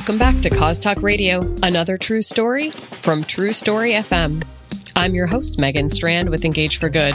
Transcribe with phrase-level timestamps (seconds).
[0.00, 4.42] Welcome back to Cause Talk Radio, another true story from True Story FM.
[4.96, 7.14] I'm your host, Megan Strand with Engage for Good.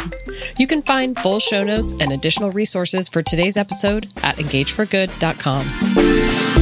[0.59, 6.54] You can find full show notes and additional resources for today's episode at engageforgood.com.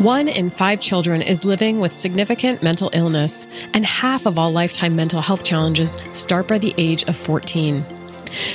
[0.00, 4.96] One in five children is living with significant mental illness, and half of all lifetime
[4.96, 7.84] mental health challenges start by the age of 14.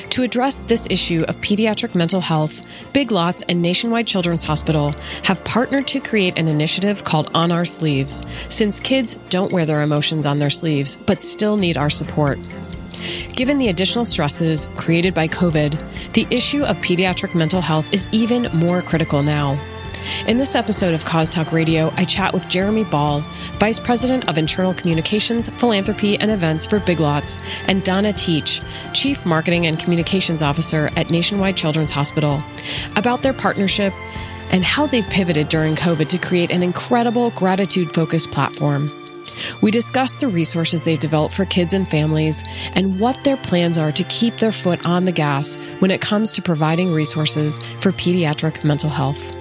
[0.10, 5.46] To address this issue of pediatric mental health, Big Lots and Nationwide Children's Hospital have
[5.46, 10.26] partnered to create an initiative called On Our Sleeves, since kids don't wear their emotions
[10.26, 12.40] on their sleeves but still need our support.
[13.34, 18.50] Given the additional stresses created by COVID, the issue of pediatric mental health is even
[18.58, 19.60] more critical now.
[20.28, 23.22] In this episode of Cause Talk Radio, I chat with Jeremy Ball,
[23.60, 28.62] Vice President of Internal Communications, Philanthropy, and Events for Big Lots, and Donna Teach,
[28.94, 32.42] Chief Marketing and Communications Officer at Nationwide Children's Hospital,
[32.96, 33.94] about their partnership
[34.52, 38.92] and how they've pivoted during COVID to create an incredible gratitude focused platform.
[39.62, 43.92] We discuss the resources they've developed for kids and families and what their plans are
[43.92, 48.64] to keep their foot on the gas when it comes to providing resources for pediatric
[48.64, 49.35] mental health.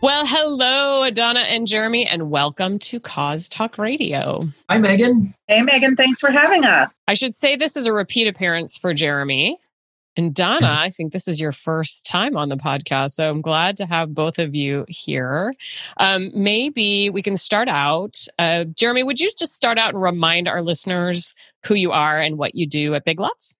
[0.00, 4.42] Well, hello, Donna and Jeremy, and welcome to Cause Talk Radio.
[4.70, 5.34] Hi, Megan.
[5.48, 5.96] Hey, Megan.
[5.96, 7.00] Thanks for having us.
[7.08, 9.58] I should say this is a repeat appearance for Jeremy.
[10.16, 10.82] And Donna, mm-hmm.
[10.84, 13.12] I think this is your first time on the podcast.
[13.12, 15.52] So I'm glad to have both of you here.
[15.96, 18.18] Um, maybe we can start out.
[18.38, 21.34] Uh, Jeremy, would you just start out and remind our listeners
[21.66, 23.56] who you are and what you do at Big Lots?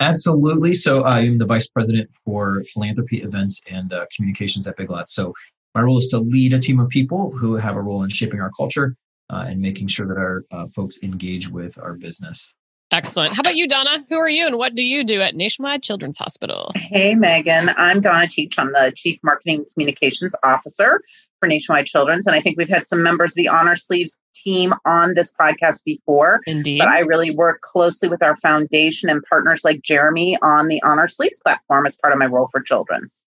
[0.00, 0.74] Absolutely.
[0.74, 5.14] So I am the vice president for philanthropy events and uh, communications at Big Lots.
[5.14, 5.32] So
[5.78, 8.40] my role is to lead a team of people who have a role in shaping
[8.40, 8.96] our culture
[9.30, 12.52] uh, and making sure that our uh, folks engage with our business.
[12.90, 13.34] Excellent.
[13.34, 14.04] How about you, Donna?
[14.08, 16.72] Who are you and what do you do at Nationwide Children's Hospital?
[16.74, 17.70] Hey, Megan.
[17.76, 18.58] I'm Donna Teach.
[18.58, 21.00] I'm the Chief Marketing Communications Officer
[21.38, 22.26] for Nationwide Children's.
[22.26, 25.32] And I think we've had some members of the On Our Sleeves team on this
[25.40, 26.40] podcast before.
[26.48, 26.78] Indeed.
[26.80, 30.98] But I really work closely with our foundation and partners like Jeremy on the On
[30.98, 33.24] Our Sleeves platform as part of my role for children's.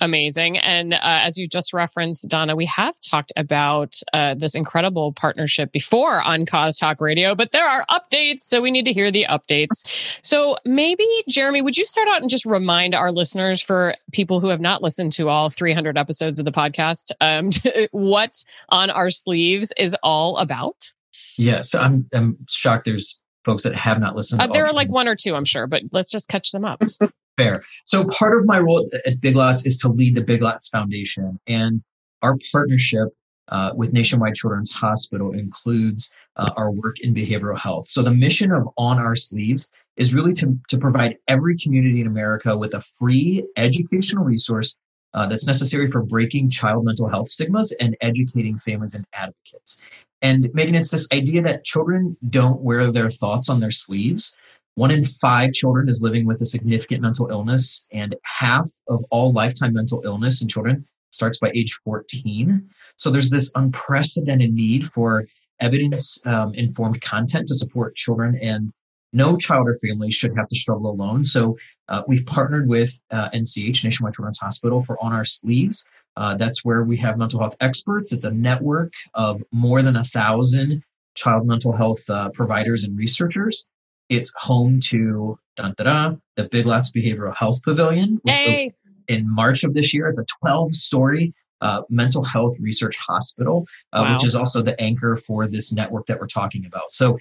[0.00, 0.58] Amazing.
[0.58, 5.72] And uh, as you just referenced, Donna, we have talked about uh, this incredible partnership
[5.72, 8.40] before on Cause Talk Radio, but there are updates.
[8.40, 9.86] So we need to hear the updates.
[10.22, 14.48] So maybe, Jeremy, would you start out and just remind our listeners, for people who
[14.48, 17.50] have not listened to all 300 episodes of the podcast, um,
[17.90, 20.92] what On Our Sleeves is all about?
[21.38, 21.74] Yes.
[21.74, 24.42] I'm, I'm shocked there's folks that have not listened.
[24.42, 26.82] Uh, there are like one or two, I'm sure, but let's just catch them up.
[27.36, 27.62] Fair.
[27.84, 31.38] So part of my role at Big Lots is to lead the Big Lots Foundation,
[31.46, 31.80] and
[32.22, 33.08] our partnership
[33.48, 37.88] uh, with Nationwide Children's Hospital includes uh, our work in behavioral health.
[37.88, 42.06] So the mission of On Our Sleeves is really to, to provide every community in
[42.06, 44.76] America with a free educational resource
[45.14, 49.80] uh, that's necessary for breaking child mental health stigmas and educating families and advocates.
[50.22, 54.36] And Megan, it's this idea that children don't wear their thoughts on their sleeves.
[54.76, 59.32] One in five children is living with a significant mental illness, and half of all
[59.32, 62.68] lifetime mental illness in children starts by age 14.
[62.96, 65.26] So there's this unprecedented need for
[65.60, 68.70] evidence um, informed content to support children, and
[69.14, 71.24] no child or family should have to struggle alone.
[71.24, 71.56] So
[71.88, 75.88] uh, we've partnered with uh, NCH, Nationwide Children's Hospital, for On Our Sleeves.
[76.18, 78.12] Uh, that's where we have mental health experts.
[78.12, 80.82] It's a network of more than a thousand
[81.14, 83.68] child mental health uh, providers and researchers.
[84.08, 88.72] It's home to dun, da, da, the Big Lots Behavioral Health Pavilion, which hey.
[89.08, 94.02] in March of this year, it's a 12 story uh, mental health research hospital, uh,
[94.04, 94.12] wow.
[94.12, 96.92] which is also the anchor for this network that we're talking about.
[96.92, 97.18] So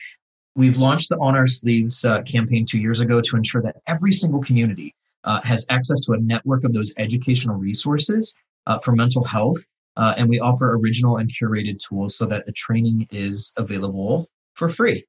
[0.56, 4.12] we've launched the On Our Sleeves uh, campaign two years ago to ensure that every
[4.12, 9.24] single community uh, has access to a network of those educational resources uh, for mental
[9.24, 9.58] health.
[9.98, 14.70] Uh, and we offer original and curated tools so that the training is available for
[14.70, 15.06] free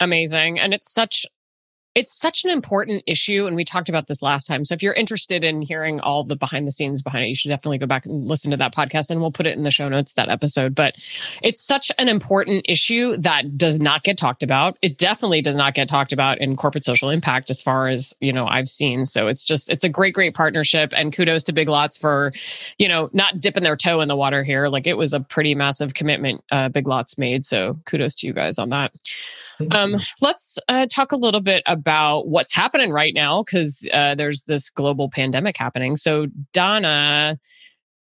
[0.00, 0.58] amazing.
[0.58, 1.26] And it's such
[1.98, 4.64] it's such an important issue and we talked about this last time.
[4.64, 7.48] So if you're interested in hearing all the behind the scenes behind it you should
[7.48, 9.88] definitely go back and listen to that podcast and we'll put it in the show
[9.88, 10.76] notes that episode.
[10.76, 10.96] But
[11.42, 14.78] it's such an important issue that does not get talked about.
[14.80, 18.32] It definitely does not get talked about in corporate social impact as far as you
[18.32, 19.04] know i've seen.
[19.04, 22.32] So it's just it's a great great partnership and kudos to big lots for
[22.78, 24.68] you know not dipping their toe in the water here.
[24.68, 27.44] Like it was a pretty massive commitment uh, big lots made.
[27.44, 28.92] So kudos to you guys on that
[29.70, 34.42] um, let's uh, talk a little bit about what's happening right now because uh, there's
[34.42, 35.96] this global pandemic happening.
[35.96, 37.38] So, Donna,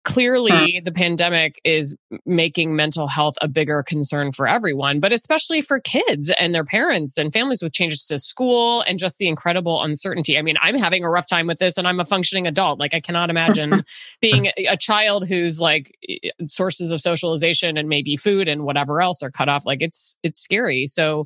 [0.10, 0.84] clearly hmm.
[0.84, 1.96] the pandemic is
[2.26, 7.18] making mental health a bigger concern for everyone, but especially for kids and their parents
[7.18, 10.38] and families with changes to school and just the incredible uncertainty.
[10.38, 12.80] I mean, I'm having a rough time with this and I'm a functioning adult.
[12.80, 13.84] Like, I cannot imagine
[14.22, 15.92] being a child whose like
[16.48, 19.64] sources of socialization and maybe food and whatever else are cut off.
[19.64, 20.88] Like, it's, it's scary.
[20.88, 21.24] So,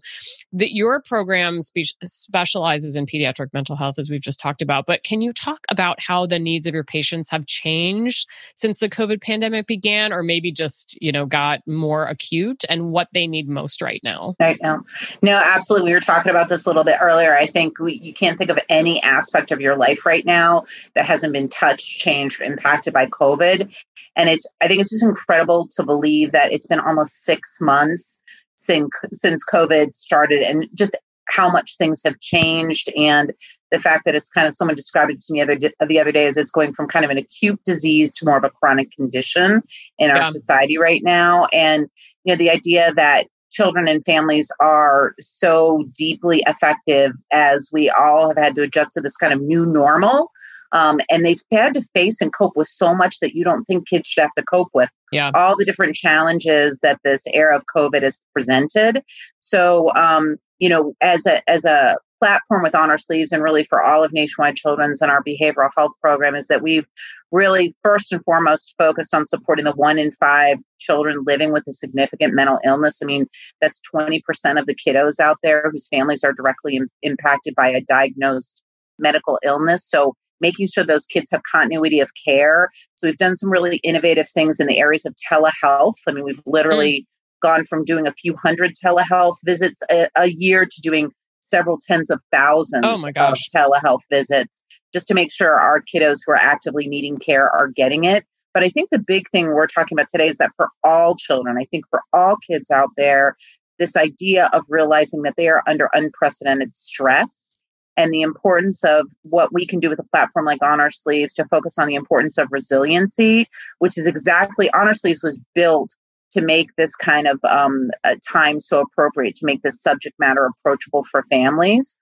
[0.52, 4.86] that your program spe- specializes in pediatric mental health, as we've just talked about.
[4.86, 8.90] But can you talk about how the needs of your patients have changed since the
[8.90, 13.48] COVID pandemic began, or maybe just, you know, got more acute and what they need
[13.48, 14.36] most right now?
[14.40, 14.84] Right now.
[15.22, 15.92] No, absolutely.
[15.92, 17.36] We were talking about this a little bit earlier.
[17.36, 20.64] I think we, you can't think of any aspect of your life right now
[20.96, 23.76] that hasn't been touched, changed, impacted by COVID.
[24.16, 28.22] And it's, I think it's just incredible to believe that it's been almost six months
[28.56, 30.96] since since COVID started, and just
[31.28, 33.34] how much things have changed and
[33.74, 36.26] the fact that it's kind of someone described it to me other, the other day
[36.26, 39.64] is it's going from kind of an acute disease to more of a chronic condition
[39.98, 40.26] in our yeah.
[40.26, 41.88] society right now and
[42.24, 48.28] you know the idea that children and families are so deeply effective as we all
[48.28, 50.30] have had to adjust to this kind of new normal
[50.72, 53.88] um, and they've had to face and cope with so much that you don't think
[53.88, 54.90] kids should have to cope with.
[55.12, 55.30] Yeah.
[55.36, 59.04] All the different challenges that this era of COVID has presented.
[59.40, 63.66] So, um, you know, as a as a platform with on our sleeves and really
[63.66, 66.86] for all of nationwide children's and our behavioral health program is that we've
[67.32, 71.74] really first and foremost focused on supporting the one in five children living with a
[71.74, 73.26] significant mental illness i mean
[73.60, 74.22] that's 20%
[74.58, 78.64] of the kiddos out there whose families are directly Im- impacted by a diagnosed
[78.98, 82.70] medical illness so making sure those kids have continuity of care.
[82.96, 85.96] So we've done some really innovative things in the areas of telehealth.
[86.06, 87.42] I mean, we've literally mm.
[87.42, 92.10] gone from doing a few hundred telehealth visits a, a, year to doing several tens
[92.10, 93.40] of oh thousands oh my gosh.
[93.54, 94.64] of telehealth visits
[94.94, 98.26] just to make sure our kiddos who are actively needing care are getting it.
[98.54, 101.58] But I think the big thing we're talking about today is that for all children,
[101.60, 103.36] I think for all kids out there,
[103.80, 107.64] this idea of realizing that they are under unprecedented stress
[107.98, 111.34] and the importance of what we can do with a platform like On Our Sleeves
[111.36, 113.48] to focus on the importance of resiliency,
[113.80, 115.96] which is exactly On Our Sleeves was built
[116.34, 117.90] to make this kind of um,
[118.28, 121.98] time so appropriate to make this subject matter approachable for families.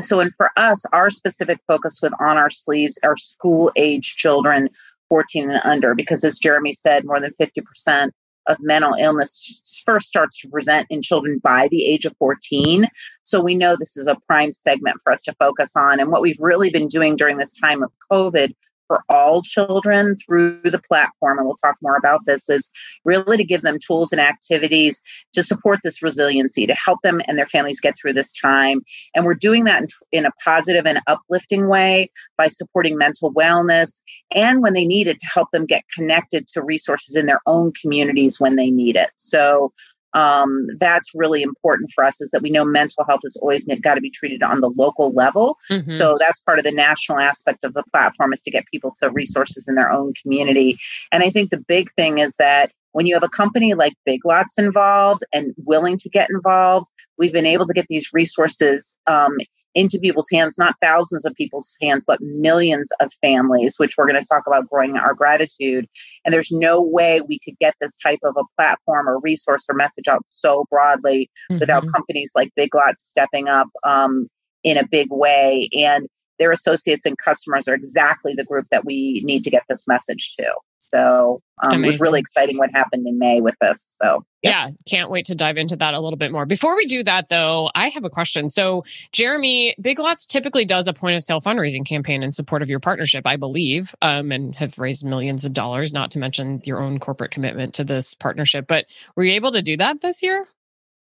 [0.00, 4.68] So, and for us, our specific focus with On Our Sleeves are school age children
[5.08, 8.10] 14 and under, because as Jeremy said, more than 50%
[8.48, 12.86] of mental illness first starts to present in children by the age of 14.
[13.24, 16.00] So we know this is a prime segment for us to focus on.
[16.00, 18.54] And what we've really been doing during this time of COVID
[18.86, 22.70] for all children through the platform, and we'll talk more about this, is
[23.04, 25.02] really to give them tools and activities
[25.32, 28.82] to support this resiliency, to help them and their families get through this time.
[29.14, 34.02] And we're doing that in, in a positive and uplifting way by supporting mental wellness
[34.34, 37.72] and when they need it to help them get connected to resources in their own
[37.80, 39.10] communities when they need it.
[39.16, 39.72] So
[40.14, 43.94] um, that's really important for us is that we know mental health is always got
[43.94, 45.92] to be treated on the local level mm-hmm.
[45.92, 49.10] so that's part of the national aspect of the platform is to get people to
[49.10, 50.78] resources in their own community
[51.12, 54.24] and i think the big thing is that when you have a company like big
[54.24, 56.86] lots involved and willing to get involved
[57.18, 59.36] we've been able to get these resources um,
[59.76, 64.20] into people's hands, not thousands of people's hands, but millions of families, which we're going
[64.20, 65.86] to talk about growing our gratitude.
[66.24, 69.76] And there's no way we could get this type of a platform or resource or
[69.76, 71.60] message out so broadly mm-hmm.
[71.60, 74.28] without companies like Big Lots stepping up um,
[74.64, 75.68] in a big way.
[75.74, 79.86] And their associates and customers are exactly the group that we need to get this
[79.86, 80.46] message to.
[80.88, 83.98] So um, it was really exciting what happened in May with this.
[84.02, 86.46] So yeah, can't wait to dive into that a little bit more.
[86.46, 88.48] Before we do that, though, I have a question.
[88.48, 92.68] So Jeremy, Big Lots typically does a point of sale fundraising campaign in support of
[92.68, 95.92] your partnership, I believe, um, and have raised millions of dollars.
[95.92, 98.66] Not to mention your own corporate commitment to this partnership.
[98.68, 100.46] But were you able to do that this year?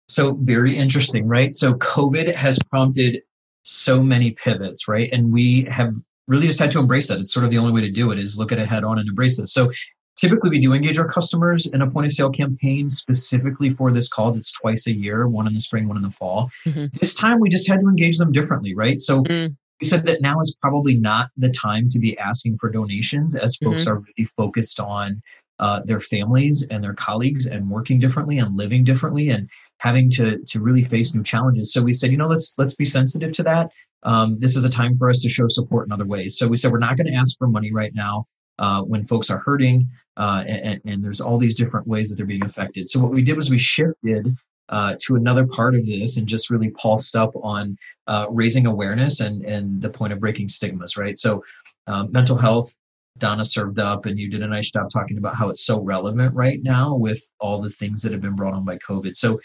[0.08, 1.54] So very interesting, right?
[1.54, 3.22] So COVID has prompted
[3.64, 5.10] so many pivots, right?
[5.12, 5.94] And we have
[6.29, 7.19] really just had to embrace that.
[7.19, 9.00] It's sort of the only way to do it is look at it head on
[9.00, 9.51] and embrace this.
[9.51, 9.71] So
[10.15, 14.07] typically we do engage our customers in a point of sale campaign specifically for this
[14.07, 14.38] cause.
[14.38, 16.51] It's twice a year, one in the spring, one in the fall.
[16.67, 16.98] Mm-hmm.
[17.00, 19.01] This time we just had to engage them differently, right?
[19.01, 19.53] So mm-hmm.
[19.81, 23.57] we said that now is probably not the time to be asking for donations as
[23.57, 23.93] folks mm-hmm.
[23.93, 25.21] are really focused on
[25.60, 29.50] uh, their families and their colleagues and working differently and living differently and
[29.80, 31.74] having to to really face new challenges.
[31.74, 33.72] So we said, you know, let's let's be sensitive to that.
[34.04, 36.38] Um, this is a time for us to show support in other ways.
[36.38, 38.25] So we said we're not going to ask for money right now
[38.60, 39.88] uh, when folks are hurting,
[40.18, 42.89] uh, and, and, there's all these different ways that they're being affected.
[42.89, 44.36] So what we did was we shifted
[44.68, 49.22] uh, to another part of this and just really pulsed up on uh, raising awareness
[49.22, 50.98] and and the point of breaking stigmas.
[50.98, 51.18] Right.
[51.18, 51.44] So
[51.88, 52.75] um, mental health
[53.20, 56.34] Donna served up, and you did a nice job talking about how it's so relevant
[56.34, 59.16] right now with all the things that have been brought on by COVID.
[59.16, 59.40] So,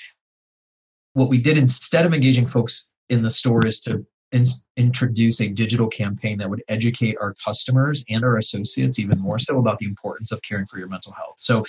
[1.12, 4.44] what we did instead of engaging folks in the store is to in,
[4.76, 9.58] introduce a digital campaign that would educate our customers and our associates even more so
[9.58, 11.34] about the importance of caring for your mental health.
[11.38, 11.64] So,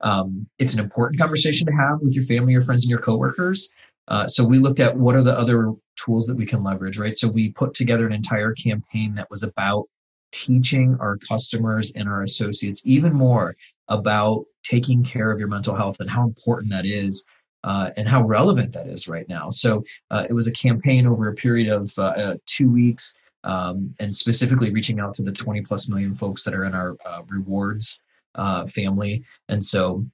[0.00, 3.72] um, it's an important conversation to have with your family, your friends, and your coworkers.
[4.08, 7.16] Uh, so we looked at what are the other tools that we can leverage, right?
[7.16, 9.86] So we put together an entire campaign that was about
[10.32, 13.56] teaching our customers and our associates even more
[13.88, 17.28] about taking care of your mental health and how important that is
[17.64, 19.50] uh, and how relevant that is right now.
[19.50, 23.94] So uh, it was a campaign over a period of uh, uh two weeks um,
[23.98, 27.22] and specifically reaching out to the 20 plus million folks that are in our uh,
[27.28, 28.02] rewards
[28.34, 29.24] uh, family.
[29.48, 30.04] And so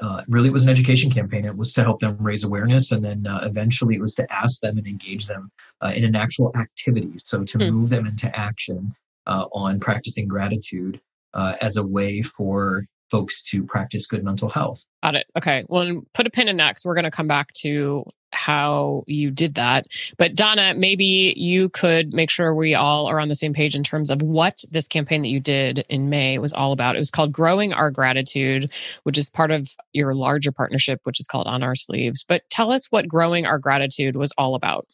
[0.00, 1.44] uh, really it was an education campaign.
[1.44, 4.60] It was to help them raise awareness, and then uh, eventually it was to ask
[4.60, 5.50] them and engage them
[5.82, 7.12] uh, in an actual activity.
[7.18, 7.72] So to mm.
[7.72, 8.94] move them into action
[9.26, 11.00] uh, on practicing gratitude
[11.34, 14.84] uh, as a way for folks to practice good mental health.
[15.02, 15.26] Got it.
[15.36, 15.64] Okay.
[15.68, 18.04] Well, put a pin in that because we're going to come back to
[18.34, 19.86] how you did that.
[20.18, 23.84] But Donna, maybe you could make sure we all are on the same page in
[23.84, 26.96] terms of what this campaign that you did in May was all about.
[26.96, 28.72] It was called Growing Our Gratitude,
[29.04, 32.24] which is part of your larger partnership, which is called On Our Sleeves.
[32.24, 34.86] But tell us what Growing Our Gratitude was all about.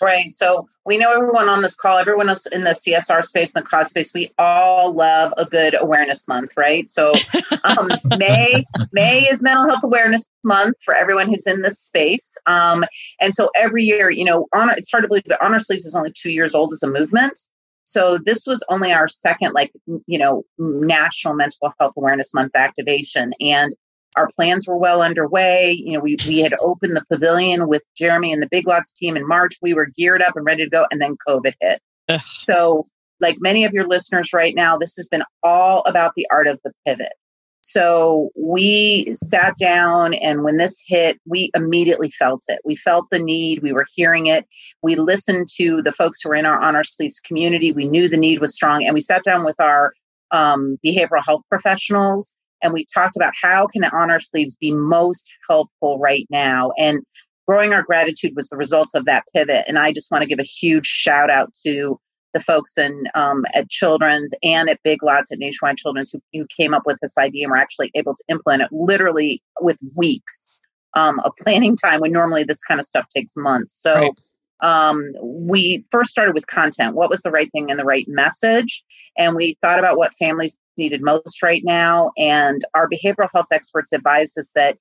[0.00, 0.32] Right.
[0.34, 3.68] So we know everyone on this call, everyone else in the CSR space and the
[3.68, 6.88] cause space, we all love a good awareness month, right?
[6.88, 7.12] So
[7.64, 12.36] um, May May is Mental Health Awareness Month for everyone who's in this space.
[12.46, 12.84] Um,
[13.20, 15.84] and so every year, you know, on it's hard to believe, but On Our Sleeves
[15.84, 17.38] is only two years old as a movement.
[17.84, 19.72] So this was only our second, like,
[20.06, 23.32] you know, National Mental Health Awareness Month activation.
[23.40, 23.74] And
[24.18, 25.80] our plans were well underway.
[25.84, 29.16] You know, we, we had opened the pavilion with Jeremy and the Big Lots team
[29.16, 29.56] in March.
[29.62, 31.80] We were geared up and ready to go, and then COVID hit.
[32.08, 32.20] Ugh.
[32.20, 32.88] So,
[33.20, 36.60] like many of your listeners right now, this has been all about the art of
[36.64, 37.12] the pivot.
[37.60, 42.60] So we sat down, and when this hit, we immediately felt it.
[42.64, 43.62] We felt the need.
[43.62, 44.46] We were hearing it.
[44.82, 47.72] We listened to the folks who were in our On Our Sleeves community.
[47.72, 49.92] We knew the need was strong, and we sat down with our
[50.30, 55.30] um, behavioral health professionals and we talked about how can on our sleeves be most
[55.48, 56.72] helpful right now.
[56.78, 57.00] And
[57.46, 59.64] growing our gratitude was the result of that pivot.
[59.66, 61.98] And i just want to give a huge shout out to
[62.34, 66.46] the folks in um, at children's and at big lots at nationwide children's who, who
[66.54, 70.60] came up with this idea and were actually able to implement it literally with weeks
[70.94, 73.74] um, of planning time when normally this kind of stuff takes months.
[73.80, 74.20] So right
[74.60, 76.94] um, we first started with content.
[76.94, 78.82] What was the right thing and the right message?
[79.16, 82.12] And we thought about what families needed most right now.
[82.16, 84.78] And our behavioral health experts advise us that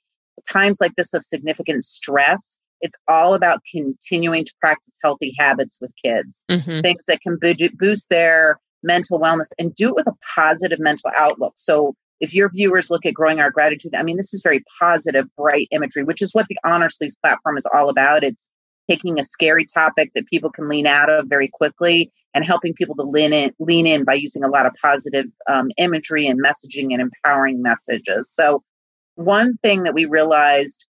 [0.52, 5.92] times like this of significant stress, it's all about continuing to practice healthy habits with
[6.04, 6.82] kids, mm-hmm.
[6.82, 7.40] things that can
[7.78, 11.54] boost their mental wellness and do it with a positive mental outlook.
[11.58, 15.26] So if your viewers look at growing our gratitude, I mean, this is very positive,
[15.36, 18.24] bright imagery, which is what the On Our Sleeves platform is all about.
[18.24, 18.52] It's
[18.90, 22.96] taking a scary topic that people can lean out of very quickly and helping people
[22.96, 26.94] to lean in, lean in by using a lot of positive um, imagery and messaging
[26.94, 28.32] and empowering messages.
[28.32, 28.64] So,
[29.16, 30.86] one thing that we realized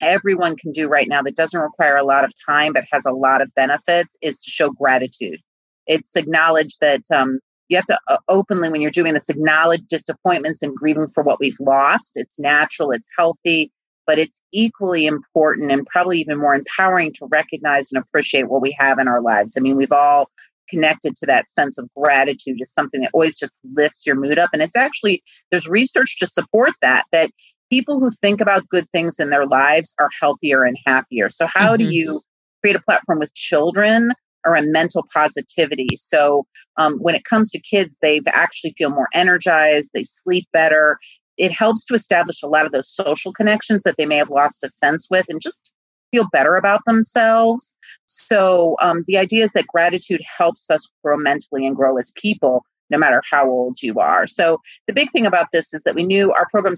[0.00, 3.12] everyone can do right now that doesn't require a lot of time but has a
[3.12, 5.40] lot of benefits is to show gratitude.
[5.86, 7.38] It's acknowledge that um,
[7.68, 11.38] you have to uh, openly, when you're doing this, acknowledge disappointments and grieving for what
[11.40, 12.12] we've lost.
[12.16, 13.70] It's natural, it's healthy
[14.06, 18.74] but it's equally important and probably even more empowering to recognize and appreciate what we
[18.78, 19.56] have in our lives.
[19.56, 20.30] I mean, we've all
[20.68, 24.50] connected to that sense of gratitude is something that always just lifts your mood up.
[24.52, 27.30] And it's actually, there's research to support that, that
[27.70, 31.30] people who think about good things in their lives are healthier and happier.
[31.30, 31.88] So, how mm-hmm.
[31.88, 32.20] do you
[32.62, 34.12] create a platform with children
[34.46, 35.88] around mental positivity?
[35.96, 36.46] So,
[36.76, 40.98] um, when it comes to kids, they actually feel more energized, they sleep better,
[41.36, 44.64] it helps to establish a lot of those social connections that they may have lost
[44.64, 45.72] a sense with and just
[46.10, 47.74] feel better about themselves.
[48.06, 52.64] So, um, the idea is that gratitude helps us grow mentally and grow as people,
[52.90, 54.26] no matter how old you are.
[54.26, 56.74] So, the big thing about this is that we knew our program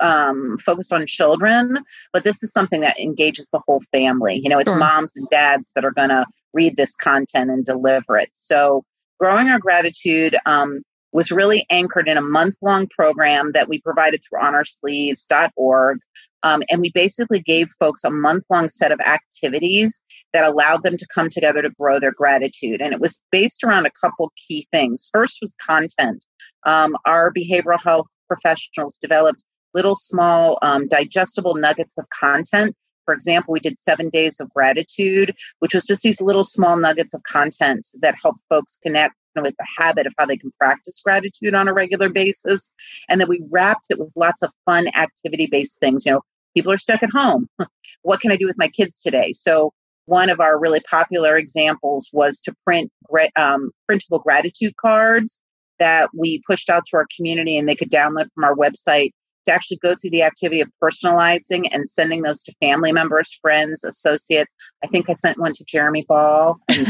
[0.00, 1.78] um, focused on children,
[2.12, 4.40] but this is something that engages the whole family.
[4.42, 4.78] You know, it's sure.
[4.78, 8.30] moms and dads that are going to read this content and deliver it.
[8.32, 8.84] So,
[9.18, 14.22] growing our gratitude um, was really anchored in a month long program that we provided
[14.22, 15.98] through onoursleeves.org.
[16.44, 20.02] Um, and we basically gave folks a month long set of activities
[20.32, 22.80] that allowed them to come together to grow their gratitude.
[22.80, 25.08] And it was based around a couple key things.
[25.12, 26.24] First was content.
[26.64, 33.52] Um, our behavioral health professionals developed little small um, digestible nuggets of content for example,
[33.52, 37.88] we did seven days of gratitude, which was just these little small nuggets of content
[38.00, 41.72] that help folks connect with the habit of how they can practice gratitude on a
[41.72, 42.74] regular basis.
[43.08, 46.04] And then we wrapped it with lots of fun activity based things.
[46.04, 46.20] You know,
[46.54, 47.48] people are stuck at home.
[48.02, 49.32] what can I do with my kids today?
[49.32, 49.72] So
[50.06, 52.90] one of our really popular examples was to print
[53.36, 55.40] um, printable gratitude cards
[55.78, 59.12] that we pushed out to our community and they could download from our website
[59.46, 63.84] to actually go through the activity of personalizing and sending those to family members, friends,
[63.84, 64.54] associates.
[64.84, 66.86] I think I sent one to Jeremy Ball and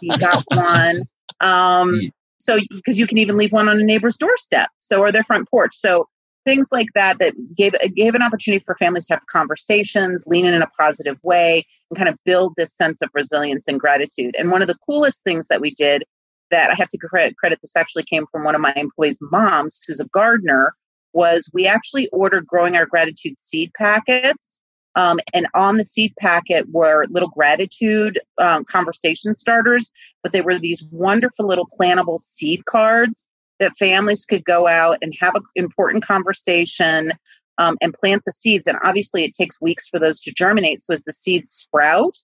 [0.00, 1.04] he got one.
[1.40, 5.24] Um, so, because you can even leave one on a neighbor's doorstep, so or their
[5.24, 5.74] front porch.
[5.74, 6.08] So,
[6.44, 10.54] things like that that gave gave an opportunity for families to have conversations, lean in
[10.54, 14.34] in a positive way, and kind of build this sense of resilience and gratitude.
[14.38, 16.04] And one of the coolest things that we did
[16.50, 19.82] that I have to credit, credit this actually came from one of my employees' moms,
[19.86, 20.74] who's a gardener,
[21.12, 24.62] was we actually ordered growing our gratitude seed packets.
[24.96, 30.58] Um, and on the seed packet were little gratitude um, conversation starters, but they were
[30.58, 33.28] these wonderful little plantable seed cards
[33.60, 37.12] that families could go out and have an important conversation
[37.58, 38.66] um, and plant the seeds.
[38.66, 40.82] And obviously, it takes weeks for those to germinate.
[40.82, 42.16] So, as the seeds sprout,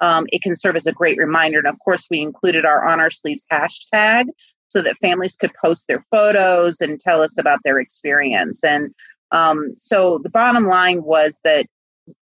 [0.00, 1.58] um, it can serve as a great reminder.
[1.58, 4.26] And of course, we included our on our sleeves hashtag
[4.68, 8.62] so that families could post their photos and tell us about their experience.
[8.62, 8.94] And
[9.32, 11.66] um, so the bottom line was that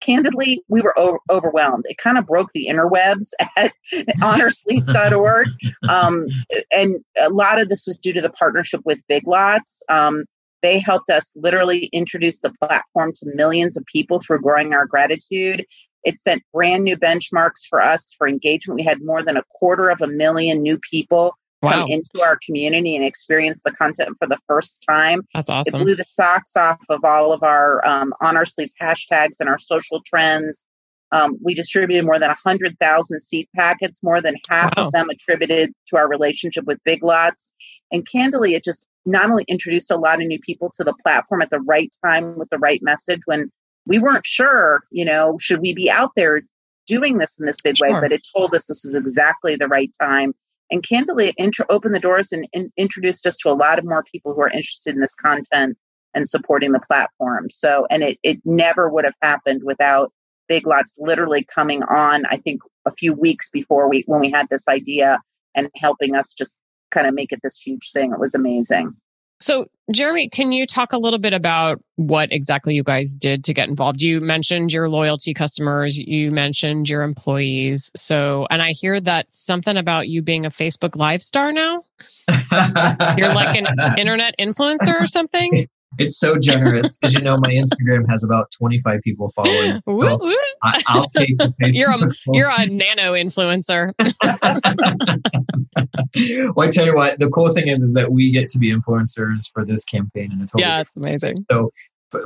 [0.00, 1.84] candidly, we were o- overwhelmed.
[1.88, 3.72] It kind of broke the interwebs at
[4.18, 5.48] onoursleeves.org.
[5.88, 6.26] Um,
[6.72, 9.82] and a lot of this was due to the partnership with Big Lots.
[9.88, 10.24] Um,
[10.62, 15.64] they helped us literally introduce the platform to millions of people through growing our gratitude.
[16.04, 18.76] It sent brand new benchmarks for us for engagement.
[18.76, 21.72] We had more than a quarter of a million new people wow.
[21.72, 25.22] come into our community and experience the content for the first time.
[25.34, 25.80] That's awesome.
[25.80, 29.48] It blew the socks off of all of our um, on our sleeves hashtags and
[29.48, 30.66] our social trends.
[31.12, 34.86] Um, we distributed more than 100,000 seed packets, more than half wow.
[34.86, 37.52] of them attributed to our relationship with Big Lots.
[37.90, 41.42] And candidly, it just not only introduced a lot of new people to the platform
[41.42, 43.50] at the right time with the right message when
[43.86, 46.42] we weren't sure, you know, should we be out there
[46.86, 47.92] doing this in this big sure.
[47.92, 50.32] way, but it told us this was exactly the right time
[50.70, 54.04] and candidly intro- opened the doors and, and introduced us to a lot of more
[54.04, 55.76] people who are interested in this content
[56.14, 57.48] and supporting the platform.
[57.50, 60.12] So, and it, it never would have happened without
[60.48, 64.48] Big Lots literally coming on, I think a few weeks before we, when we had
[64.50, 65.20] this idea
[65.54, 68.12] and helping us just kind of make it this huge thing.
[68.12, 68.94] It was amazing.
[69.40, 73.54] So, Jeremy, can you talk a little bit about what exactly you guys did to
[73.54, 74.02] get involved?
[74.02, 77.90] You mentioned your loyalty customers, you mentioned your employees.
[77.96, 81.82] So, and I hear that something about you being a Facebook Live star now.
[83.16, 83.66] You're like an
[83.98, 85.68] internet influencer or something?
[86.00, 89.80] It's so generous because you know my Instagram has about 25 people following.
[89.86, 90.32] So
[90.62, 93.92] I, will take the you're a you're a nano influencer.
[96.56, 98.72] well, I tell you what, the cool thing is is that we get to be
[98.72, 101.44] influencers for this campaign, and it's yeah, it's amazing.
[101.50, 101.70] So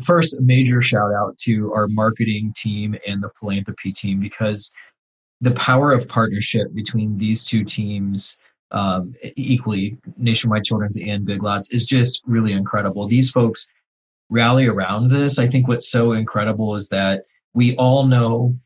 [0.02, 4.72] first, major shout out to our marketing team and the philanthropy team because
[5.40, 8.38] the power of partnership between these two teams
[8.74, 13.06] um, equally nationwide children's and big lots is just really incredible.
[13.06, 13.70] These folks
[14.30, 15.38] rally around this.
[15.38, 17.22] I think what's so incredible is that
[17.54, 18.56] we all know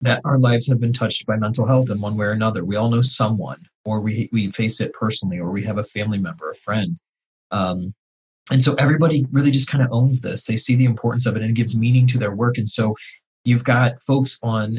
[0.00, 2.64] that our lives have been touched by mental health in one way or another.
[2.64, 6.18] We all know someone or we, we face it personally or we have a family
[6.18, 6.98] member a friend.
[7.50, 7.94] Um,
[8.50, 10.44] and so everybody really just kind of owns this.
[10.44, 12.56] They see the importance of it and it gives meaning to their work.
[12.56, 12.94] And so
[13.44, 14.78] you've got folks on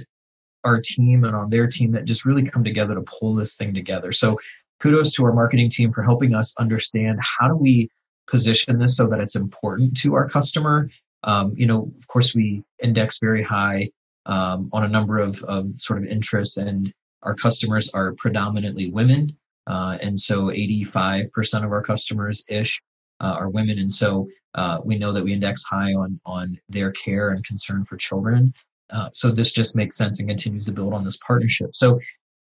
[0.65, 3.73] our team and on their team that just really come together to pull this thing
[3.73, 4.11] together.
[4.11, 4.37] So
[4.79, 7.89] kudos to our marketing team for helping us understand how do we
[8.27, 10.89] position this so that it's important to our customer.
[11.23, 13.89] Um, you know, of course, we index very high
[14.25, 19.35] um, on a number of, of sort of interests, and our customers are predominantly women.
[19.67, 22.81] Uh, and so 85% of our customers ish
[23.19, 23.79] uh, are women.
[23.79, 27.85] And so uh, we know that we index high on, on their care and concern
[27.85, 28.53] for children.
[28.91, 31.75] Uh, so this just makes sense and continues to build on this partnership.
[31.75, 31.99] So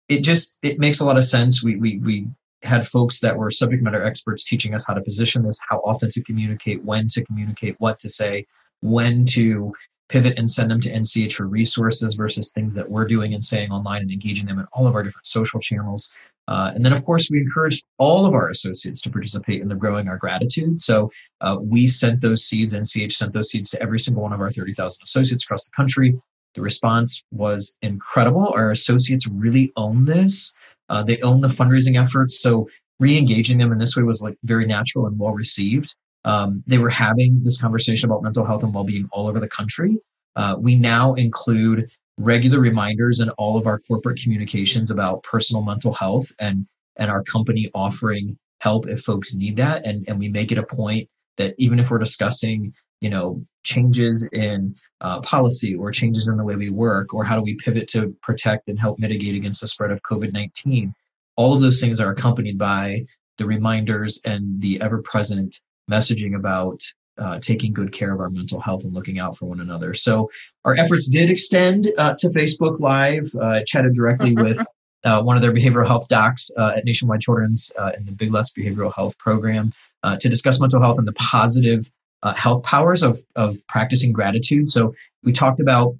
[0.08, 1.62] it just it makes a lot of sense.
[1.62, 2.26] We we we
[2.62, 6.10] had folks that were subject matter experts teaching us how to position this, how often
[6.10, 8.46] to communicate, when to communicate, what to say,
[8.80, 9.72] when to
[10.08, 13.70] pivot and send them to NCH for resources versus things that we're doing and saying
[13.70, 16.12] online and engaging them in all of our different social channels.
[16.50, 19.74] Uh, and then, of course, we encouraged all of our associates to participate in the
[19.74, 20.80] growing our gratitude.
[20.80, 21.08] So
[21.40, 24.50] uh, we sent those seeds, NCH sent those seeds to every single one of our
[24.50, 26.20] 30,000 associates across the country.
[26.54, 28.52] The response was incredible.
[28.56, 30.52] Our associates really own this.
[30.88, 32.42] Uh, they own the fundraising efforts.
[32.42, 35.94] So re-engaging them in this way was like very natural and well received.
[36.24, 39.96] Um, they were having this conversation about mental health and well-being all over the country.
[40.34, 45.92] Uh, we now include regular reminders in all of our corporate communications about personal mental
[45.94, 49.84] health and and our company offering help if folks need that.
[49.84, 54.28] And, and we make it a point that even if we're discussing, you know, changes
[54.32, 57.88] in uh, policy or changes in the way we work or how do we pivot
[57.88, 60.94] to protect and help mitigate against the spread of COVID 19,
[61.36, 63.04] all of those things are accompanied by
[63.38, 66.80] the reminders and the ever present messaging about
[67.20, 69.94] uh, taking good care of our mental health and looking out for one another.
[69.94, 70.30] So
[70.64, 73.24] our efforts did extend uh, to Facebook Live.
[73.40, 74.64] Uh, chatted directly with
[75.04, 78.32] uh, one of their behavioral health docs uh, at Nationwide Children's uh, in the Big
[78.32, 79.72] Lots Behavioral Health Program
[80.18, 81.90] to discuss mental health and the positive
[82.36, 84.68] health powers of of practicing gratitude.
[84.68, 85.94] So we talked about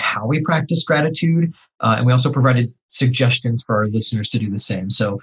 [0.00, 4.58] how we practice gratitude, and we also provided suggestions for our listeners to do the
[4.58, 4.90] same.
[4.90, 5.20] So,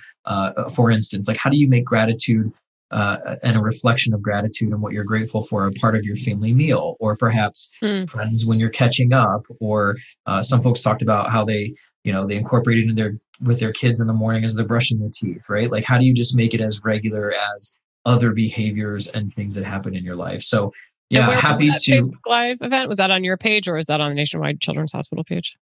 [0.74, 2.54] for instance, like how do you make gratitude
[2.92, 6.16] uh, and a reflection of gratitude and what you're grateful for a part of your
[6.16, 8.10] family meal or perhaps mm.
[8.10, 9.96] friends when you're catching up or
[10.28, 13.60] uh, some folks talked about how they you know they incorporate it in their with
[13.60, 15.72] their kids in the morning as they're brushing their teeth right?
[15.72, 19.66] Like how do you just make it as regular as other behaviors and things that
[19.66, 20.42] happen in your life?
[20.42, 20.72] So
[21.10, 22.88] yeah happy to Facebook live event?
[22.88, 25.58] Was that on your page or was that on the nationwide children's hospital page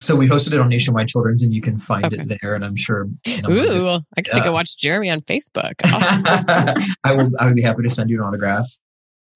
[0.00, 2.16] so we hosted it on Nationwide Children's, and you can find okay.
[2.18, 2.54] it there.
[2.54, 3.08] And I'm sure.
[3.26, 5.74] You know, Ooh, I get to go watch Jeremy on Facebook.
[5.86, 6.94] Awesome.
[7.04, 7.30] I will.
[7.38, 8.66] I would be happy to send you an autograph.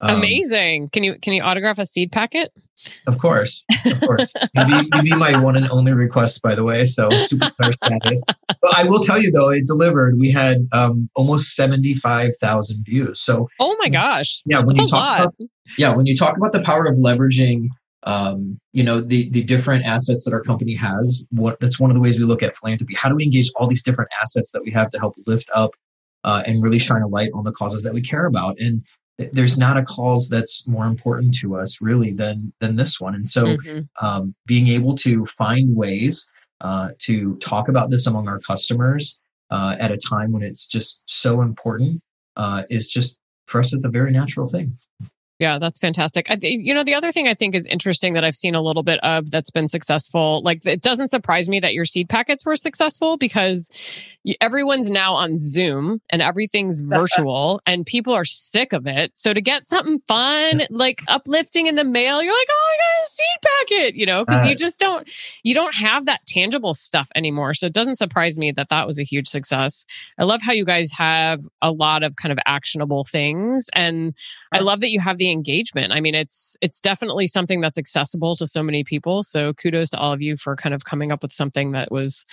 [0.01, 0.89] Um, Amazing.
[0.89, 2.51] Can you can you autograph a seed packet?
[3.05, 4.33] Of course, of course.
[4.55, 6.85] you'd, be, you'd be my one and only request, by the way.
[6.85, 8.23] So superstar status.
[8.61, 10.19] But I will tell you though, it delivered.
[10.19, 13.21] We had um, almost seventy five thousand views.
[13.21, 14.59] So oh my gosh, yeah.
[14.59, 15.35] When That's you talk about
[15.77, 17.67] yeah, when you talk about the power of leveraging
[18.03, 21.95] um, you know the the different assets that our company has what that's one of
[21.95, 22.95] the ways we look at philanthropy.
[22.95, 25.71] How do we engage all these different assets that we have to help lift up
[26.23, 28.59] uh, and really shine a light on the causes that we care about?
[28.59, 28.83] And
[29.17, 33.13] th- there's not a cause that's more important to us really than than this one.
[33.13, 34.05] And so mm-hmm.
[34.05, 39.19] um, being able to find ways uh, to talk about this among our customers
[39.51, 42.01] uh, at a time when it's just so important
[42.35, 44.75] uh, is just for us it's a very natural thing
[45.41, 46.29] yeah, that's fantastic.
[46.29, 48.83] I, you know, the other thing I think is interesting that I've seen a little
[48.83, 50.43] bit of that's been successful.
[50.43, 53.71] Like, it doesn't surprise me that your seed packets were successful because
[54.39, 59.17] everyone's now on Zoom and everything's virtual, and people are sick of it.
[59.17, 63.03] So to get something fun, like uplifting in the mail, you're like, oh, I got
[63.03, 65.09] a seed packet, you know, because uh, you just don't
[65.41, 67.55] you don't have that tangible stuff anymore.
[67.55, 69.85] So it doesn't surprise me that that was a huge success.
[70.19, 74.15] I love how you guys have a lot of kind of actionable things, and
[74.51, 75.93] I love that you have the engagement.
[75.93, 79.23] I mean, it's it's definitely something that's accessible to so many people.
[79.23, 82.25] So kudos to all of you for kind of coming up with something that was,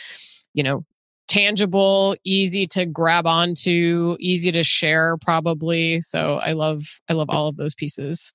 [0.54, 0.82] you know,
[1.28, 6.00] tangible, easy to grab onto, easy to share probably.
[6.00, 8.32] So I love I love all of those pieces.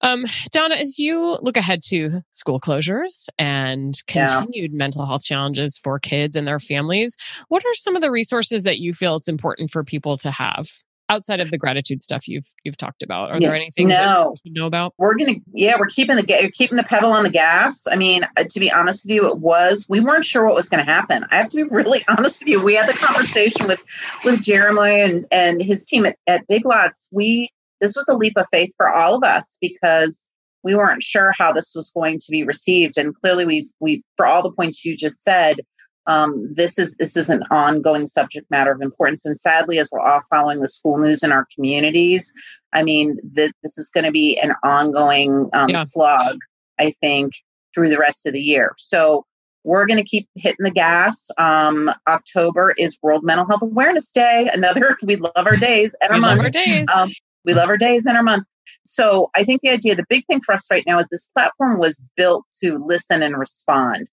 [0.00, 4.78] Um, Donna, as you look ahead to school closures and continued yeah.
[4.78, 7.16] mental health challenges for kids and their families,
[7.48, 10.68] what are some of the resources that you feel it's important for people to have?
[11.08, 14.34] Outside of the gratitude stuff you've you've talked about are yeah, there anything no.
[14.44, 14.94] you know about?
[14.98, 17.86] We're gonna yeah we're keeping the keeping the pedal on the gas.
[17.90, 20.68] I mean uh, to be honest with you it was we weren't sure what was
[20.68, 21.24] going to happen.
[21.30, 22.62] I have to be really honest with you.
[22.62, 23.82] We had the conversation with
[24.24, 27.08] with jeremiah and and his team at, at big lots.
[27.12, 30.26] We this was a leap of faith for all of us because
[30.64, 32.98] we weren't sure how this was going to be received.
[32.98, 35.60] And clearly we've we for all the points you just said
[36.08, 39.24] um, this is this is an ongoing subject matter of importance.
[39.24, 42.32] And sadly, as we're all following the school news in our communities,
[42.72, 45.84] I mean, th- this is going to be an ongoing um, yeah.
[45.84, 46.38] slog.
[46.80, 47.34] I think
[47.74, 48.74] through the rest of the year.
[48.78, 49.24] So
[49.64, 51.28] we're going to keep hitting the gas.
[51.36, 54.48] Um, October is World Mental Health Awareness Day.
[54.52, 56.36] Another, we love our days and our months.
[56.38, 56.86] Love our days.
[56.94, 57.12] Um,
[57.44, 58.48] we love our days and our months.
[58.84, 61.78] So I think the idea, the big thing for us right now is this platform
[61.78, 64.08] was built to listen and respond.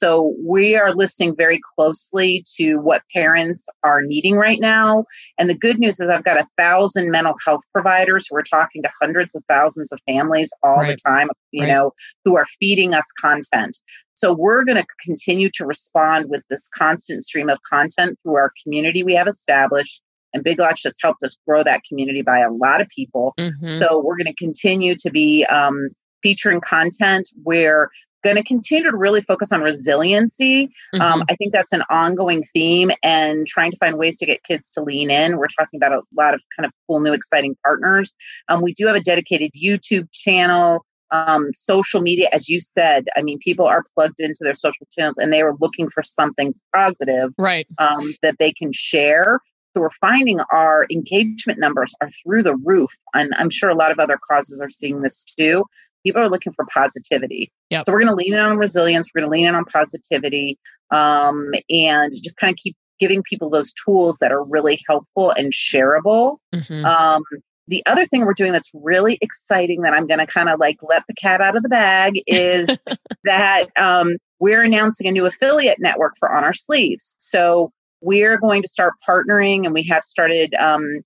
[0.00, 5.04] So we are listening very closely to what parents are needing right now.
[5.36, 8.82] And the good news is I've got a thousand mental health providers who are talking
[8.82, 10.96] to hundreds of thousands of families all right.
[10.96, 11.68] the time, you right.
[11.68, 11.92] know,
[12.24, 13.76] who are feeding us content.
[14.14, 18.52] So we're going to continue to respond with this constant stream of content through our
[18.62, 20.00] community we have established.
[20.32, 23.34] And Big Lots just helped us grow that community by a lot of people.
[23.38, 23.80] Mm-hmm.
[23.80, 25.90] So we're going to continue to be um,
[26.22, 27.90] featuring content where
[28.22, 30.64] going to continue to really focus on resiliency.
[30.94, 31.20] Um, mm-hmm.
[31.20, 34.70] Um, I think that's an ongoing theme and trying to find ways to get kids
[34.70, 35.38] to lean in.
[35.38, 38.16] We're talking about a lot of kind of cool, new, exciting partners.
[38.48, 40.84] Um, we do have a dedicated YouTube channel.
[41.12, 45.18] Um, social media, as you said, I mean, people are plugged into their social channels
[45.18, 47.66] and they are looking for something positive, right?
[47.78, 49.40] Um, that they can share.
[49.74, 53.90] So we're finding our engagement numbers are through the roof, and I'm sure a lot
[53.90, 55.64] of other causes are seeing this too
[56.04, 57.52] people are looking for positivity.
[57.70, 57.84] Yep.
[57.84, 59.10] So we're going to lean in on resilience.
[59.14, 60.58] We're going to lean in on positivity,
[60.90, 65.52] um, and just kind of keep giving people those tools that are really helpful and
[65.52, 66.36] shareable.
[66.54, 66.84] Mm-hmm.
[66.84, 67.22] Um,
[67.66, 70.78] the other thing we're doing that's really exciting that I'm going to kind of like
[70.82, 72.68] let the cat out of the bag is
[73.24, 77.16] that um, we're announcing a new affiliate network for On Our Sleeves.
[77.18, 81.02] So we're going to start partnering and we have started um,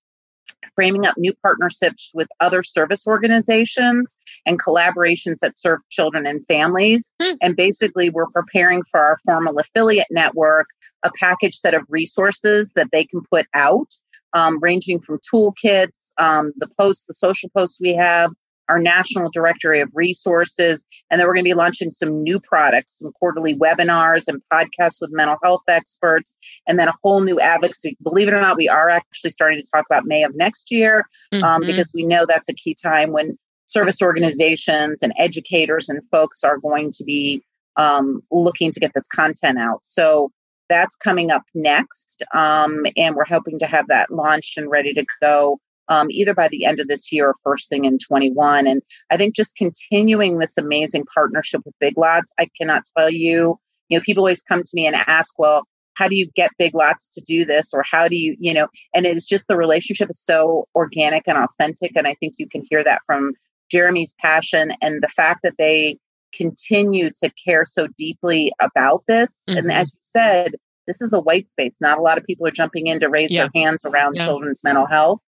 [0.75, 7.13] framing up new partnerships with other service organizations and collaborations that serve children and families.
[7.21, 7.37] Mm.
[7.43, 10.67] And basically, we're preparing for our formal affiliate network
[11.05, 13.93] a package set of resources that they can put out,
[14.33, 18.33] um, ranging from toolkits, um, the posts, the social posts we have,
[18.69, 20.87] our national directory of resources.
[21.11, 25.01] And then we're going to be launching some new products, some quarterly webinars and podcasts
[25.01, 27.97] with mental health experts, and then a whole new advocacy.
[28.03, 31.05] Believe it or not, we are actually starting to talk about May of next year
[31.33, 31.67] um, mm-hmm.
[31.67, 36.59] because we know that's a key time when service organizations and educators and folks are
[36.59, 37.43] going to be
[37.77, 39.85] um, looking to get this content out.
[39.85, 40.31] So
[40.69, 42.23] that's coming up next.
[42.35, 46.49] Um, and we're hoping to have that launched and ready to go um, either by
[46.49, 48.67] the end of this year or first thing in 21.
[48.67, 53.59] And I think just continuing this amazing partnership with Big Lots, I cannot tell you,
[53.89, 55.63] you know, people always come to me and ask, well,
[55.95, 57.73] how do you get Big Lots to do this?
[57.73, 61.39] Or how do you, you know, and it's just the relationship is so organic and
[61.39, 61.93] authentic.
[61.95, 63.35] And I think you can hear that from
[63.71, 65.99] Jeremy's passion and the fact that they
[66.35, 69.45] continue to care so deeply about this.
[69.49, 69.59] Mm-hmm.
[69.59, 70.55] And as you said,
[70.87, 71.79] this is a white space.
[71.81, 73.49] Not a lot of people are jumping in to raise yeah.
[73.55, 74.27] their hands around yeah.
[74.27, 75.21] children's mental health.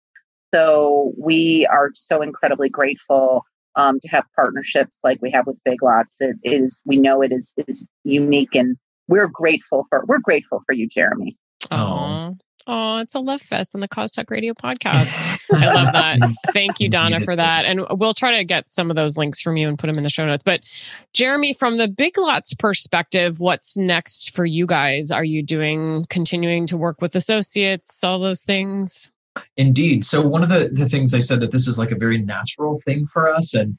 [0.55, 5.83] So we are so incredibly grateful um, to have partnerships like we have with Big
[5.83, 6.21] Lots.
[6.21, 8.77] It is we know it is is unique, and
[9.09, 11.37] we're grateful for we're grateful for you, Jeremy.
[11.73, 12.37] Oh.
[12.67, 15.19] Oh, it's a love fest on the Cause Talk Radio podcast.
[15.53, 16.19] I love that.
[16.55, 17.67] Thank you, Donna, for that.
[17.67, 20.03] And we'll try to get some of those links from you and put them in
[20.03, 20.43] the show notes.
[20.43, 20.65] But
[21.13, 25.11] Jeremy, from the Big Lots perspective, what's next for you guys?
[25.11, 29.11] Are you doing continuing to work with associates, all those things?
[29.57, 30.05] Indeed.
[30.05, 32.81] So one of the, the things I said that this is like a very natural
[32.85, 33.55] thing for us.
[33.55, 33.79] And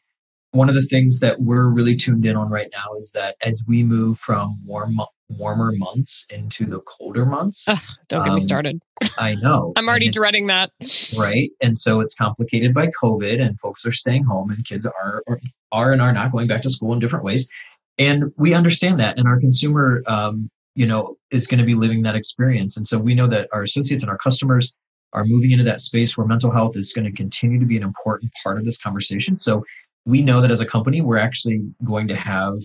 [0.51, 3.65] one of the things that we're really tuned in on right now is that as
[3.67, 7.67] we move from warm warmer months into the colder months.
[7.67, 8.79] Ugh, don't get um, me started.
[9.17, 9.73] I know.
[9.75, 10.71] I'm already dreading that.
[11.17, 11.49] Right.
[11.61, 15.23] And so it's complicated by COVID and folks are staying home and kids are
[15.71, 17.49] are and are not going back to school in different ways.
[17.97, 19.17] And we understand that.
[19.17, 22.77] And our consumer um, you know, is going to be living that experience.
[22.77, 24.75] And so we know that our associates and our customers
[25.15, 27.83] are moving into that space where mental health is going to continue to be an
[27.83, 29.37] important part of this conversation.
[29.37, 29.63] So
[30.05, 32.55] we know that as a company, we're actually going to have,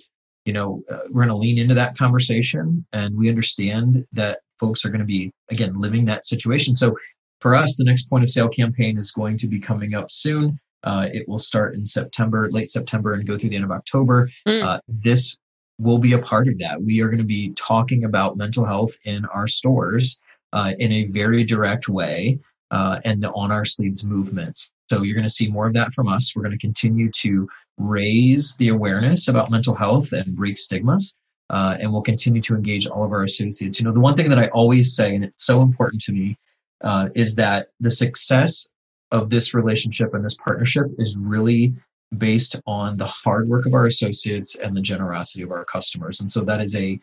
[0.44, 4.84] you know, uh, we're going to lean into that conversation and we understand that folks
[4.84, 6.74] are going to be, again, living that situation.
[6.74, 6.96] So
[7.40, 10.58] for us, the next point of sale campaign is going to be coming up soon.
[10.82, 14.28] Uh, it will start in September, late September, and go through the end of October.
[14.46, 14.62] Mm.
[14.64, 15.36] Uh, this
[15.78, 16.82] will be a part of that.
[16.82, 20.20] We are going to be talking about mental health in our stores
[20.52, 22.38] uh, in a very direct way
[22.70, 24.72] uh, and the on our sleeves movements.
[24.88, 26.34] So you're going to see more of that from us.
[26.34, 31.16] We're going to continue to raise the awareness about mental health and break stigmas.
[31.48, 33.80] Uh, and we'll continue to engage all of our associates.
[33.80, 36.38] You know, the one thing that I always say, and it's so important to me,
[36.82, 38.70] uh, is that the success
[39.10, 41.74] of this relationship and this partnership is really
[42.18, 46.20] based on the hard work of our associates and the generosity of our customers.
[46.20, 46.98] And so that is a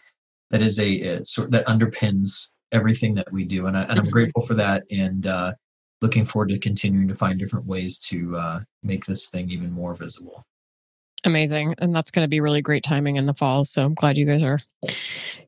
[0.50, 3.68] that is a, sort that underpins everything that we do.
[3.68, 5.54] And, I, and I'm grateful for that and uh,
[6.02, 9.94] looking forward to continuing to find different ways to uh, make this thing even more
[9.96, 10.46] visible.
[11.24, 11.76] Amazing.
[11.80, 13.66] And that's going to be really great timing in the fall.
[13.66, 14.60] So I'm glad you guys are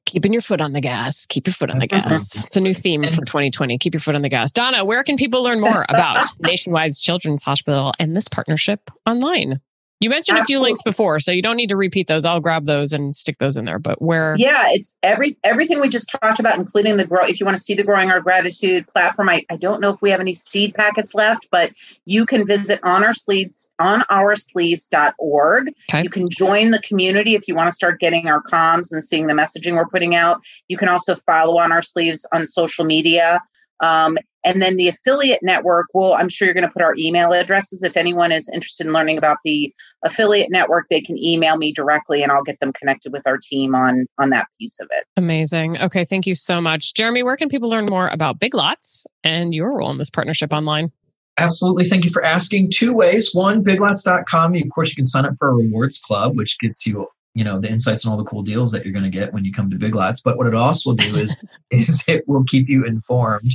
[0.06, 1.26] keeping your foot on the gas.
[1.28, 2.36] Keep your foot on the gas.
[2.46, 3.78] It's a new theme for 2020.
[3.78, 4.52] Keep your foot on the gas.
[4.52, 9.62] Donna, where can people learn more about Nationwide's Children's Hospital and this partnership online?
[10.00, 10.54] You mentioned Absolutely.
[10.54, 12.24] a few links before, so you don't need to repeat those.
[12.24, 13.80] I'll grab those and stick those in there.
[13.80, 14.36] But where?
[14.38, 17.26] Yeah, it's every everything we just talked about, including the grow.
[17.26, 20.02] If you want to see the growing our gratitude platform, I, I don't know if
[20.02, 21.74] we have any seed packets left, but
[22.06, 25.74] you can visit on our sleeves on our sleeves.org.
[25.90, 26.04] Okay.
[26.04, 29.28] You can join the community if you want to start getting our comms and seeing
[29.28, 30.42] the messaging we're putting out.
[30.70, 33.42] You can also follow on our sleeves on social media.
[33.82, 37.34] Um, and then the affiliate network, well, I'm sure you're going to put our email
[37.34, 37.84] addresses.
[37.84, 39.74] If anyone is interested in learning about the
[40.04, 43.76] affiliate network, they can email me directly and I'll get them connected with our team
[43.76, 45.06] on, on that piece of it.
[45.18, 45.82] Amazing.
[45.82, 46.06] Okay.
[46.06, 46.94] Thank you so much.
[46.94, 50.54] Jeremy, where can people learn more about Big Lots and your role in this partnership
[50.54, 50.92] online?
[51.38, 51.86] Absolutely.
[51.86, 52.70] Thank you for asking.
[52.72, 53.34] Two ways.
[53.34, 54.56] One, biglots.com.
[54.56, 57.60] Of course, you can sign up for a rewards club, which gets you you know
[57.60, 59.70] the insights and all the cool deals that you're going to get when you come
[59.70, 61.38] to big lots but what it also will do is
[61.70, 63.52] is it will keep you informed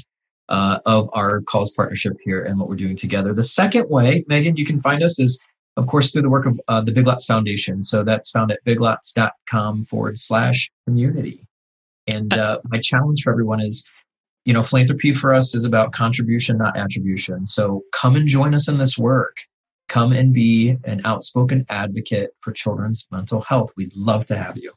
[0.49, 3.33] uh, of our cause partnership here and what we're doing together.
[3.33, 5.43] The second way, Megan, you can find us is,
[5.77, 7.83] of course, through the work of uh, the Big Lots Foundation.
[7.83, 11.47] So that's found at biglots.com forward slash community.
[12.13, 13.91] And uh, my challenge for everyone is
[14.45, 17.47] you know, philanthropy for us is about contribution, not attribution.
[17.47, 19.37] So come and join us in this work.
[19.89, 23.73] Come and be an outspoken advocate for children's mental health.
[23.77, 24.73] We'd love to have you.